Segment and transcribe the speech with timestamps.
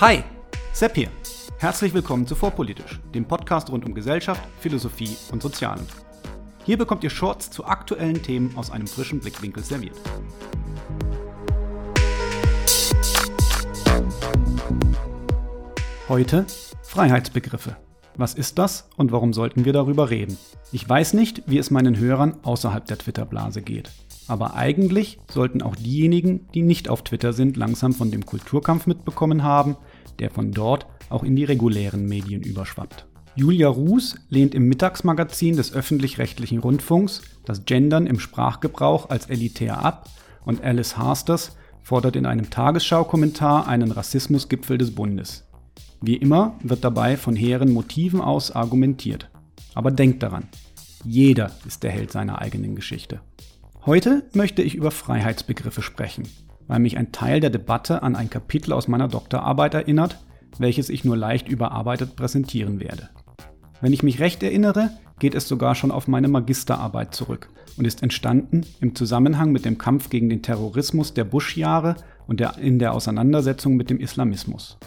[0.00, 0.22] Hi,
[0.72, 1.08] Sepp hier.
[1.58, 5.84] Herzlich willkommen zu Vorpolitisch, dem Podcast rund um Gesellschaft, Philosophie und Sozialen.
[6.64, 9.96] Hier bekommt ihr Shorts zu aktuellen Themen aus einem frischen Blickwinkel serviert.
[16.08, 16.46] Heute
[16.84, 17.76] Freiheitsbegriffe.
[18.18, 20.36] Was ist das und warum sollten wir darüber reden?
[20.72, 23.92] Ich weiß nicht, wie es meinen Hörern außerhalb der Twitter-Blase geht.
[24.26, 29.44] Aber eigentlich sollten auch diejenigen, die nicht auf Twitter sind, langsam von dem Kulturkampf mitbekommen
[29.44, 29.76] haben,
[30.18, 33.06] der von dort auch in die regulären Medien überschwappt.
[33.36, 40.08] Julia Ruß lehnt im Mittagsmagazin des öffentlich-rechtlichen Rundfunks das Gendern im Sprachgebrauch als elitär ab
[40.44, 45.47] und Alice Harsters fordert in einem Tagesschau-Kommentar einen Rassismusgipfel des Bundes.
[46.00, 49.30] Wie immer wird dabei von hehren Motiven aus argumentiert.
[49.74, 50.48] Aber denkt daran,
[51.04, 53.20] jeder ist der Held seiner eigenen Geschichte.
[53.84, 56.28] Heute möchte ich über Freiheitsbegriffe sprechen,
[56.66, 60.18] weil mich ein Teil der Debatte an ein Kapitel aus meiner Doktorarbeit erinnert,
[60.58, 63.08] welches ich nur leicht überarbeitet präsentieren werde.
[63.80, 68.02] Wenn ich mich recht erinnere, geht es sogar schon auf meine Magisterarbeit zurück und ist
[68.02, 72.92] entstanden im Zusammenhang mit dem Kampf gegen den Terrorismus der Bush-Jahre und der, in der
[72.92, 74.78] Auseinandersetzung mit dem Islamismus.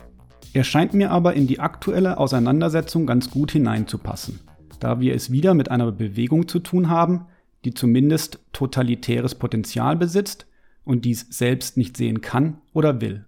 [0.53, 4.41] Er scheint mir aber in die aktuelle Auseinandersetzung ganz gut hineinzupassen,
[4.79, 7.25] da wir es wieder mit einer Bewegung zu tun haben,
[7.63, 10.47] die zumindest totalitäres Potenzial besitzt
[10.83, 13.25] und dies selbst nicht sehen kann oder will.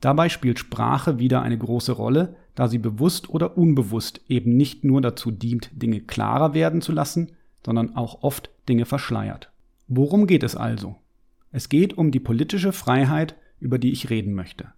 [0.00, 5.00] Dabei spielt Sprache wieder eine große Rolle, da sie bewusst oder unbewusst eben nicht nur
[5.00, 7.32] dazu dient, Dinge klarer werden zu lassen,
[7.64, 9.50] sondern auch oft Dinge verschleiert.
[9.88, 10.96] Worum geht es also?
[11.52, 14.68] Es geht um die politische Freiheit, über die ich reden möchte.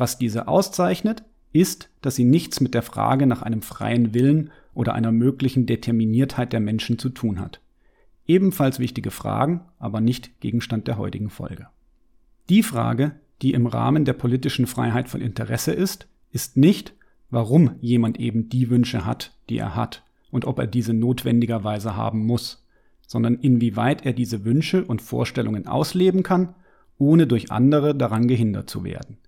[0.00, 4.94] Was diese auszeichnet, ist, dass sie nichts mit der Frage nach einem freien Willen oder
[4.94, 7.60] einer möglichen Determiniertheit der Menschen zu tun hat.
[8.26, 11.66] Ebenfalls wichtige Fragen, aber nicht Gegenstand der heutigen Folge.
[12.48, 13.12] Die Frage,
[13.42, 16.94] die im Rahmen der politischen Freiheit von Interesse ist, ist nicht,
[17.28, 22.24] warum jemand eben die Wünsche hat, die er hat und ob er diese notwendigerweise haben
[22.24, 22.64] muss,
[23.06, 26.54] sondern inwieweit er diese Wünsche und Vorstellungen ausleben kann,
[26.96, 29.18] ohne durch andere daran gehindert zu werden.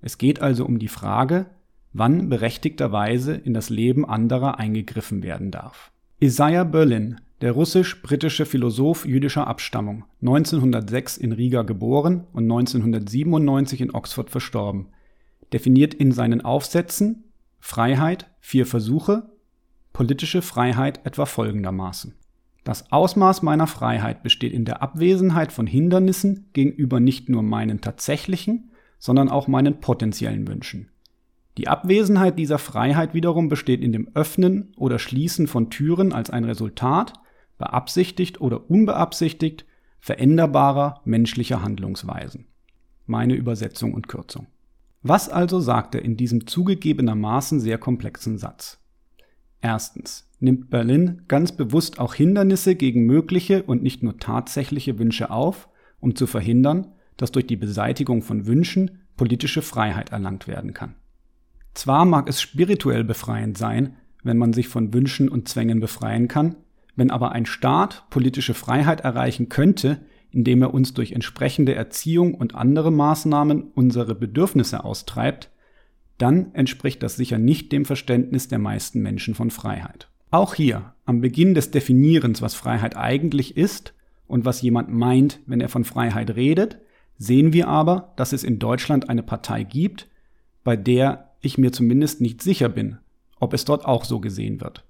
[0.00, 1.46] Es geht also um die Frage,
[1.92, 5.90] wann berechtigterweise in das Leben anderer eingegriffen werden darf.
[6.20, 14.30] Isaiah Berlin der russisch-britische Philosoph jüdischer Abstammung, 1906 in Riga geboren und 1997 in Oxford
[14.30, 14.88] verstorben,
[15.52, 17.24] definiert in seinen Aufsätzen
[17.60, 19.30] Freiheit, vier Versuche,
[19.92, 22.14] politische Freiheit etwa folgendermaßen.
[22.64, 28.70] Das Ausmaß meiner Freiheit besteht in der Abwesenheit von Hindernissen gegenüber nicht nur meinen tatsächlichen,
[28.98, 30.90] sondern auch meinen potenziellen Wünschen.
[31.56, 36.44] Die Abwesenheit dieser Freiheit wiederum besteht in dem Öffnen oder Schließen von Türen als ein
[36.44, 37.14] Resultat
[37.58, 39.66] beabsichtigt oder unbeabsichtigt
[39.98, 42.46] veränderbarer menschlicher Handlungsweisen.
[43.06, 44.46] Meine Übersetzung und Kürzung.
[45.02, 48.78] Was also sagt er in diesem zugegebenermaßen sehr komplexen Satz?
[49.60, 55.68] Erstens nimmt Berlin ganz bewusst auch Hindernisse gegen mögliche und nicht nur tatsächliche Wünsche auf,
[55.98, 60.94] um zu verhindern, dass durch die Beseitigung von Wünschen politische Freiheit erlangt werden kann.
[61.74, 66.56] Zwar mag es spirituell befreiend sein, wenn man sich von Wünschen und Zwängen befreien kann,
[66.96, 72.54] wenn aber ein Staat politische Freiheit erreichen könnte, indem er uns durch entsprechende Erziehung und
[72.54, 75.50] andere Maßnahmen unsere Bedürfnisse austreibt,
[76.18, 80.08] dann entspricht das sicher nicht dem Verständnis der meisten Menschen von Freiheit.
[80.30, 83.94] Auch hier, am Beginn des Definierens, was Freiheit eigentlich ist
[84.26, 86.80] und was jemand meint, wenn er von Freiheit redet,
[87.18, 90.08] sehen wir aber, dass es in Deutschland eine Partei gibt,
[90.64, 92.98] bei der ich mir zumindest nicht sicher bin,
[93.40, 94.84] ob es dort auch so gesehen wird.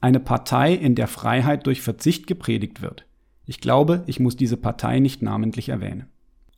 [0.00, 3.04] Eine Partei, in der Freiheit durch Verzicht gepredigt wird.
[3.46, 6.06] Ich glaube, ich muss diese Partei nicht namentlich erwähnen.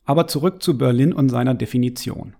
[0.05, 2.35] Aber zurück zu Berlin und seiner Definition.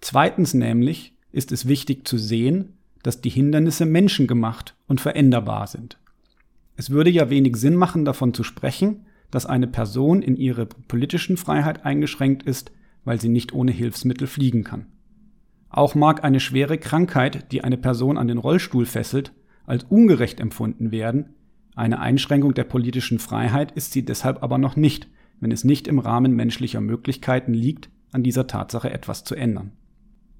[0.00, 5.98] Zweitens nämlich ist es wichtig zu sehen, dass die Hindernisse menschengemacht und veränderbar sind.
[6.76, 11.36] Es würde ja wenig Sinn machen, davon zu sprechen, dass eine Person in ihrer politischen
[11.36, 12.72] Freiheit eingeschränkt ist,
[13.04, 14.86] weil sie nicht ohne Hilfsmittel fliegen kann.
[15.68, 19.32] Auch mag eine schwere Krankheit, die eine Person an den Rollstuhl fesselt,
[19.66, 21.34] als ungerecht empfunden werden,
[21.76, 25.08] eine Einschränkung der politischen Freiheit ist sie deshalb aber noch nicht,
[25.40, 29.72] wenn es nicht im Rahmen menschlicher Möglichkeiten liegt, an dieser Tatsache etwas zu ändern.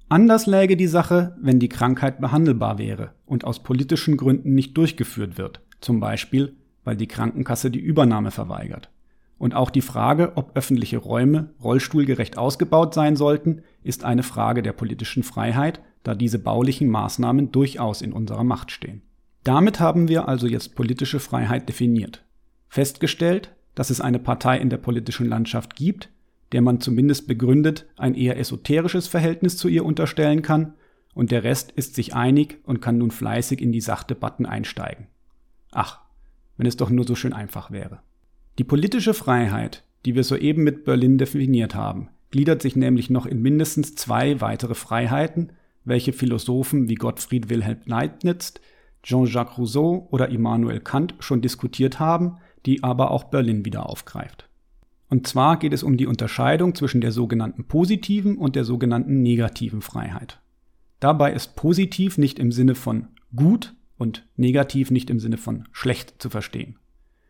[0.07, 5.37] Anders läge die Sache, wenn die Krankheit behandelbar wäre und aus politischen Gründen nicht durchgeführt
[5.37, 8.89] wird, zum Beispiel weil die Krankenkasse die Übernahme verweigert.
[9.37, 14.71] Und auch die Frage, ob öffentliche Räume rollstuhlgerecht ausgebaut sein sollten, ist eine Frage der
[14.71, 19.01] politischen Freiheit, da diese baulichen Maßnahmen durchaus in unserer Macht stehen.
[19.43, 22.23] Damit haben wir also jetzt politische Freiheit definiert.
[22.69, 26.09] Festgestellt, dass es eine Partei in der politischen Landschaft gibt,
[26.51, 30.75] der man zumindest begründet ein eher esoterisches Verhältnis zu ihr unterstellen kann,
[31.13, 35.07] und der Rest ist sich einig und kann nun fleißig in die Sachdebatten einsteigen.
[35.71, 36.01] Ach,
[36.57, 37.99] wenn es doch nur so schön einfach wäre.
[38.57, 43.41] Die politische Freiheit, die wir soeben mit Berlin definiert haben, gliedert sich nämlich noch in
[43.41, 45.51] mindestens zwei weitere Freiheiten,
[45.83, 48.55] welche Philosophen wie Gottfried Wilhelm Leibniz,
[49.03, 54.49] Jean-Jacques Rousseau oder Immanuel Kant schon diskutiert haben, die aber auch Berlin wieder aufgreift.
[55.09, 59.81] Und zwar geht es um die Unterscheidung zwischen der sogenannten positiven und der sogenannten negativen
[59.81, 60.39] Freiheit.
[60.99, 66.15] Dabei ist positiv nicht im Sinne von gut und negativ nicht im Sinne von schlecht
[66.19, 66.77] zu verstehen.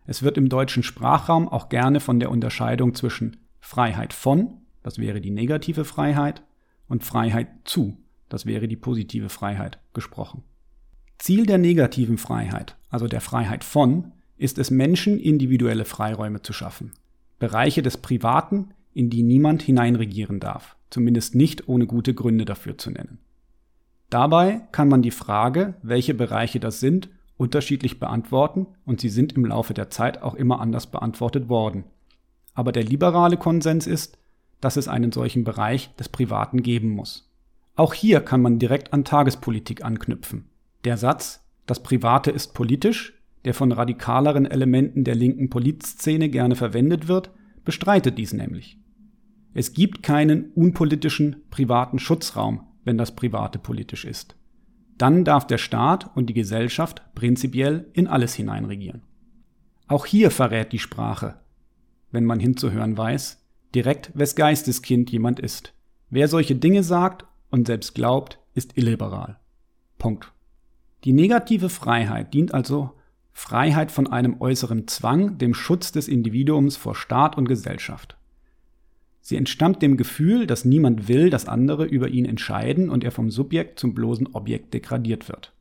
[0.06, 5.20] Es wird im deutschen Sprachraum auch gerne von der Unterscheidung zwischen Freiheit von das wäre
[5.20, 6.44] die negative Freiheit,
[6.88, 7.98] und Freiheit zu,
[8.30, 10.44] das wäre die positive Freiheit, gesprochen.
[11.18, 16.92] Ziel der negativen Freiheit, also der Freiheit von, ist es Menschen individuelle Freiräume zu schaffen.
[17.40, 22.92] Bereiche des Privaten, in die niemand hineinregieren darf, zumindest nicht ohne gute Gründe dafür zu
[22.92, 23.18] nennen.
[24.10, 29.46] Dabei kann man die Frage, welche Bereiche das sind, unterschiedlich beantworten und sie sind im
[29.46, 31.84] Laufe der Zeit auch immer anders beantwortet worden.
[32.54, 34.18] Aber der liberale Konsens ist,
[34.62, 37.30] dass es einen solchen Bereich des Privaten geben muss.
[37.76, 40.46] Auch hier kann man direkt an Tagespolitik anknüpfen.
[40.86, 43.14] Der Satz, das Private ist politisch,
[43.44, 47.32] der von radikaleren Elementen der linken Politszene gerne verwendet wird,
[47.66, 48.80] bestreitet dies nämlich.
[49.54, 54.36] Es gibt keinen unpolitischen privaten Schutzraum, wenn das Private politisch ist.
[54.98, 59.02] Dann darf der Staat und die Gesellschaft prinzipiell in alles hineinregieren.
[59.88, 61.42] Auch hier verrät die Sprache,
[62.12, 63.44] wenn man hinzuhören weiß,
[63.76, 65.74] direkt, wes Geisteskind jemand ist.
[66.10, 69.38] Wer solche Dinge sagt und selbst glaubt, ist illiberal.
[69.98, 70.32] Punkt.
[71.04, 72.92] Die negative Freiheit dient also
[73.32, 78.18] Freiheit von einem äußeren Zwang, dem Schutz des Individuums vor Staat und Gesellschaft.
[79.28, 83.32] Sie entstammt dem Gefühl, dass niemand will, dass andere über ihn entscheiden und er vom
[83.32, 85.52] Subjekt zum bloßen Objekt degradiert wird.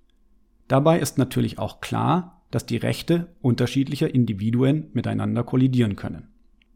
[0.68, 6.28] Dabei ist natürlich auch klar, dass die Rechte unterschiedlicher Individuen miteinander kollidieren können.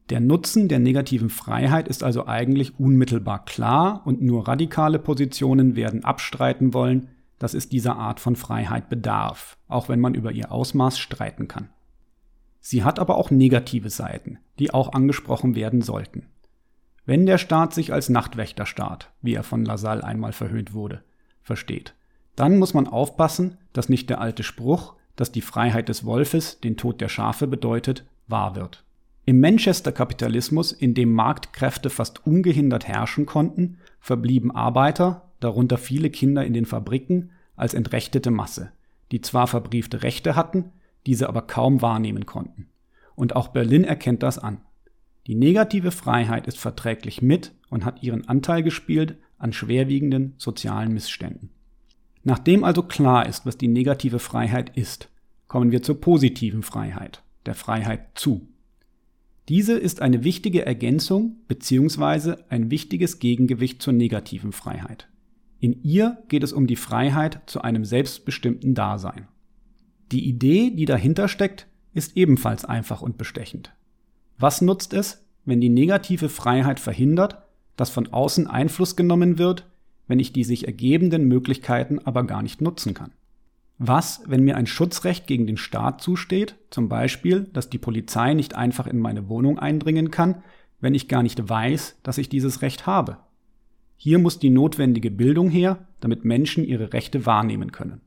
[0.09, 6.05] Der Nutzen der negativen Freiheit ist also eigentlich unmittelbar klar und nur radikale Positionen werden
[6.05, 7.09] abstreiten wollen,
[7.39, 11.69] dass es dieser Art von Freiheit bedarf, auch wenn man über ihr Ausmaß streiten kann.
[12.61, 16.29] Sie hat aber auch negative Seiten, die auch angesprochen werden sollten.
[17.09, 21.03] Wenn der Staat sich als Nachtwächterstaat, wie er von Lassalle einmal verhöhnt wurde,
[21.41, 21.95] versteht,
[22.37, 26.77] dann muss man aufpassen, dass nicht der alte Spruch, dass die Freiheit des Wolfes den
[26.77, 28.85] Tod der Schafe bedeutet, wahr wird.
[29.25, 36.53] Im Manchester-Kapitalismus, in dem Marktkräfte fast ungehindert herrschen konnten, verblieben Arbeiter, darunter viele Kinder in
[36.53, 38.71] den Fabriken, als entrechtete Masse,
[39.13, 40.73] die zwar verbriefte Rechte hatten,
[41.07, 42.69] diese aber kaum wahrnehmen konnten.
[43.15, 44.61] Und auch Berlin erkennt das an.
[45.29, 51.51] Die negative Freiheit ist verträglich mit und hat ihren Anteil gespielt an schwerwiegenden sozialen Missständen.
[52.25, 55.11] Nachdem also klar ist, was die negative Freiheit ist,
[55.47, 58.49] kommen wir zur positiven Freiheit, der Freiheit zu.
[59.51, 62.37] Diese ist eine wichtige Ergänzung bzw.
[62.49, 65.09] ein wichtiges Gegengewicht zur negativen Freiheit.
[65.61, 69.29] In ihr geht es um die Freiheit zu einem selbstbestimmten Dasein.
[70.11, 73.75] Die Idee, die dahinter steckt, ist ebenfalls einfach und bestechend.
[74.39, 77.39] Was nutzt es, wenn die negative Freiheit verhindert,
[77.77, 79.67] dass von außen Einfluss genommen wird,
[80.07, 83.13] wenn ich die sich ergebenden Möglichkeiten aber gar nicht nutzen kann?
[83.79, 88.57] Was, wenn mir ein Schutzrecht gegen den Staat zusteht, zum Beispiel, dass die Polizei nicht
[88.57, 90.43] einfach in meine Wohnung eindringen kann,
[90.81, 93.17] wenn ich gar nicht weiß, dass ich dieses Recht habe?
[93.97, 98.03] Hier muss die notwendige Bildung her, damit Menschen ihre Rechte wahrnehmen können.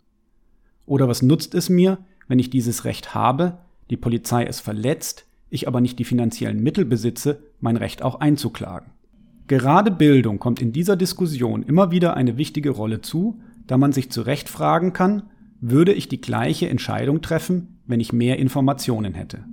[0.85, 3.57] Oder was nutzt es mir, wenn ich dieses Recht habe,
[3.89, 8.91] die Polizei es verletzt, ich aber nicht die finanziellen Mittel besitze, mein Recht auch einzuklagen?
[9.47, 14.09] Gerade Bildung kommt in dieser Diskussion immer wieder eine wichtige Rolle zu, da man sich
[14.09, 15.23] zu Recht fragen kann,
[15.59, 19.45] würde ich die gleiche Entscheidung treffen, wenn ich mehr Informationen hätte.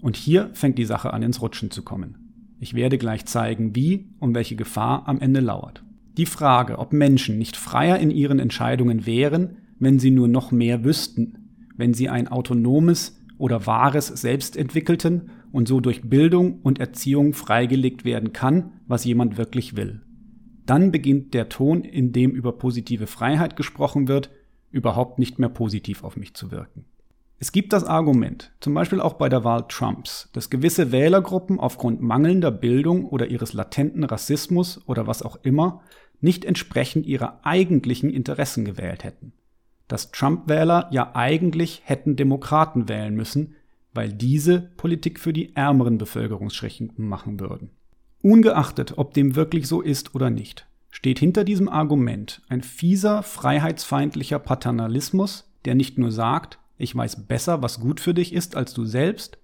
[0.00, 2.54] Und hier fängt die Sache an ins Rutschen zu kommen.
[2.58, 5.84] Ich werde gleich zeigen, wie und welche Gefahr am Ende lauert.
[6.16, 10.84] Die Frage, ob Menschen nicht freier in ihren Entscheidungen wären, wenn sie nur noch mehr
[10.84, 17.32] wüssten, wenn sie ein autonomes oder wahres Selbst entwickelten und so durch Bildung und Erziehung
[17.32, 20.02] freigelegt werden kann, was jemand wirklich will.
[20.66, 24.30] Dann beginnt der Ton, in dem über positive Freiheit gesprochen wird,
[24.70, 26.84] überhaupt nicht mehr positiv auf mich zu wirken.
[27.40, 32.02] Es gibt das Argument, zum Beispiel auch bei der Wahl Trumps, dass gewisse Wählergruppen aufgrund
[32.02, 35.82] mangelnder Bildung oder ihres latenten Rassismus oder was auch immer
[36.20, 39.32] nicht entsprechend ihrer eigentlichen Interessen gewählt hätten.
[39.88, 43.54] Dass Trump-Wähler ja eigentlich hätten Demokraten wählen müssen,
[43.94, 47.70] weil diese Politik für die ärmeren Bevölkerungsschichten machen würden.
[48.22, 54.38] Ungeachtet, ob dem wirklich so ist oder nicht, steht hinter diesem Argument ein fieser, freiheitsfeindlicher
[54.38, 58.84] Paternalismus, der nicht nur sagt, ich weiß besser, was gut für dich ist als du
[58.84, 59.38] selbst,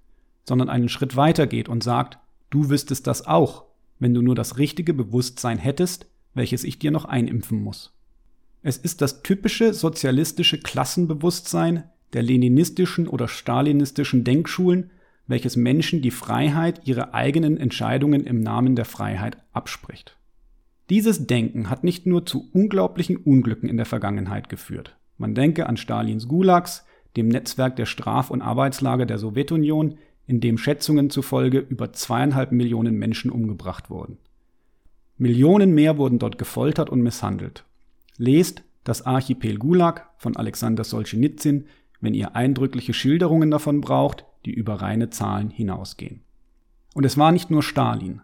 [0.44, 2.18] sondern einen Schritt weiter geht und sagt,
[2.50, 3.64] du wüsstest das auch,
[3.98, 7.92] wenn du nur das richtige Bewusstsein hättest, welches ich dir noch einimpfen muss.
[8.66, 14.90] Es ist das typische sozialistische Klassenbewusstsein der leninistischen oder stalinistischen Denkschulen,
[15.26, 20.16] welches Menschen die Freiheit, ihre eigenen Entscheidungen im Namen der Freiheit abspricht.
[20.88, 24.96] Dieses Denken hat nicht nur zu unglaublichen Unglücken in der Vergangenheit geführt.
[25.18, 26.86] Man denke an Stalins Gulags,
[27.18, 32.96] dem Netzwerk der Straf- und Arbeitslager der Sowjetunion, in dem Schätzungen zufolge über zweieinhalb Millionen
[32.96, 34.16] Menschen umgebracht wurden.
[35.18, 37.66] Millionen mehr wurden dort gefoltert und misshandelt.
[38.16, 41.66] Lest Das Archipel Gulag von Alexander Solzhenitsyn,
[42.00, 46.20] wenn ihr eindrückliche Schilderungen davon braucht, die über reine Zahlen hinausgehen.
[46.94, 48.20] Und es war nicht nur Stalin.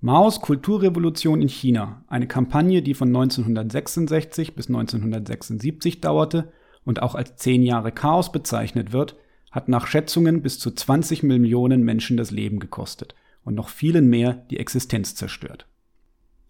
[0.00, 6.52] Maos Kulturrevolution in China, eine Kampagne, die von 1966 bis 1976 dauerte
[6.84, 9.16] und auch als zehn Jahre Chaos bezeichnet wird,
[9.50, 14.44] hat nach Schätzungen bis zu 20 Millionen Menschen das Leben gekostet und noch vielen mehr
[14.50, 15.66] die Existenz zerstört.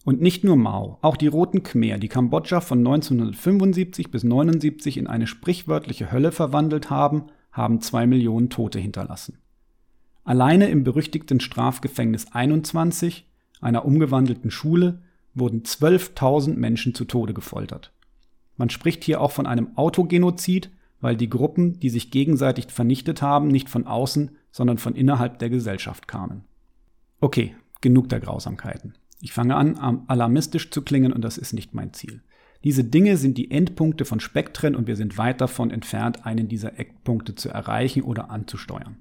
[0.04, 5.06] Und nicht nur Mao, auch die Roten Khmer, die Kambodscha von 1975 bis 1979 in
[5.06, 9.38] eine sprichwörtliche Hölle verwandelt haben, haben zwei Millionen Tote hinterlassen.
[10.25, 13.28] Alleine im berüchtigten Strafgefängnis 21,
[13.61, 15.02] einer umgewandelten Schule,
[15.35, 17.92] wurden 12.000 Menschen zu Tode gefoltert.
[18.56, 23.49] Man spricht hier auch von einem Autogenozid, weil die Gruppen, die sich gegenseitig vernichtet haben,
[23.49, 26.44] nicht von außen, sondern von innerhalb der Gesellschaft kamen.
[27.21, 28.94] Okay, genug der Grausamkeiten.
[29.22, 32.22] Ich fange an, alarmistisch zu klingen und das ist nicht mein Ziel.
[32.64, 36.78] Diese Dinge sind die Endpunkte von Spektren und wir sind weit davon entfernt, einen dieser
[36.80, 38.96] Eckpunkte zu erreichen oder anzusteuern.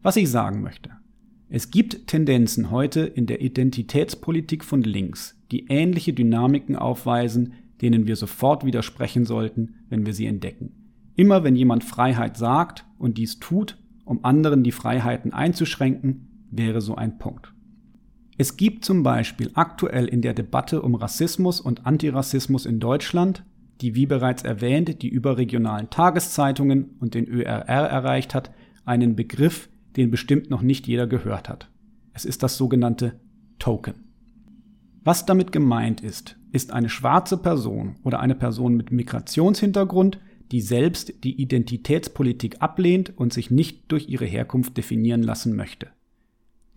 [0.00, 0.90] Was ich sagen möchte.
[1.50, 8.16] Es gibt Tendenzen heute in der Identitätspolitik von links, die ähnliche Dynamiken aufweisen, denen wir
[8.16, 10.72] sofort widersprechen sollten, wenn wir sie entdecken.
[11.14, 16.94] Immer wenn jemand Freiheit sagt und dies tut, um anderen die Freiheiten einzuschränken, wäre so
[16.94, 17.51] ein Punkt.
[18.38, 23.44] Es gibt zum Beispiel aktuell in der Debatte um Rassismus und Antirassismus in Deutschland,
[23.80, 28.50] die wie bereits erwähnt die überregionalen Tageszeitungen und den ÖRR erreicht hat,
[28.84, 31.68] einen Begriff, den bestimmt noch nicht jeder gehört hat.
[32.14, 33.20] Es ist das sogenannte
[33.58, 33.94] Token.
[35.04, 40.20] Was damit gemeint ist, ist eine schwarze Person oder eine Person mit Migrationshintergrund,
[40.52, 45.88] die selbst die Identitätspolitik ablehnt und sich nicht durch ihre Herkunft definieren lassen möchte.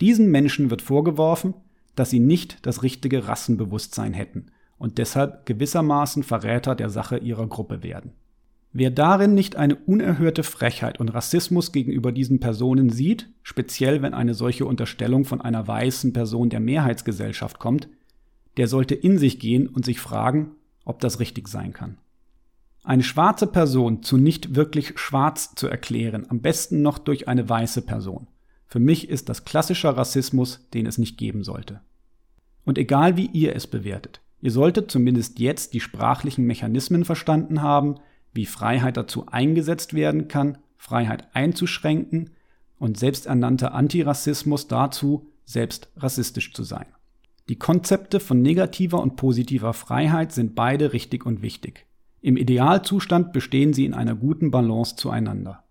[0.01, 1.53] Diesen Menschen wird vorgeworfen,
[1.95, 4.47] dass sie nicht das richtige Rassenbewusstsein hätten
[4.77, 8.11] und deshalb gewissermaßen Verräter der Sache ihrer Gruppe werden.
[8.73, 14.33] Wer darin nicht eine unerhörte Frechheit und Rassismus gegenüber diesen Personen sieht, speziell wenn eine
[14.33, 17.87] solche Unterstellung von einer weißen Person der Mehrheitsgesellschaft kommt,
[18.57, 20.51] der sollte in sich gehen und sich fragen,
[20.83, 21.97] ob das richtig sein kann.
[22.83, 27.81] Eine schwarze Person zu nicht wirklich schwarz zu erklären, am besten noch durch eine weiße
[27.81, 28.27] Person.
[28.67, 31.81] Für mich ist das klassischer Rassismus, den es nicht geben sollte.
[32.65, 37.95] Und egal wie ihr es bewertet, ihr solltet zumindest jetzt die sprachlichen Mechanismen verstanden haben,
[38.33, 42.31] wie Freiheit dazu eingesetzt werden kann, Freiheit einzuschränken
[42.77, 46.85] und selbsternannter Antirassismus dazu, selbst rassistisch zu sein.
[47.47, 51.85] Die Konzepte von negativer und positiver Freiheit sind beide richtig und wichtig.
[52.21, 55.63] Im Idealzustand bestehen sie in einer guten Balance zueinander.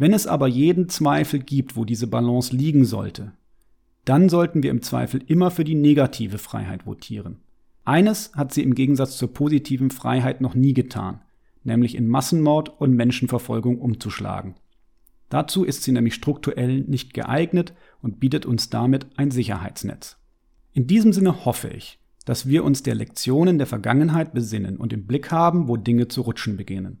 [0.00, 3.32] Wenn es aber jeden Zweifel gibt, wo diese Balance liegen sollte,
[4.06, 7.36] dann sollten wir im Zweifel immer für die negative Freiheit votieren.
[7.84, 11.20] Eines hat sie im Gegensatz zur positiven Freiheit noch nie getan,
[11.64, 14.54] nämlich in Massenmord und Menschenverfolgung umzuschlagen.
[15.28, 20.16] Dazu ist sie nämlich strukturell nicht geeignet und bietet uns damit ein Sicherheitsnetz.
[20.72, 25.06] In diesem Sinne hoffe ich, dass wir uns der Lektionen der Vergangenheit besinnen und im
[25.06, 27.00] Blick haben, wo Dinge zu rutschen beginnen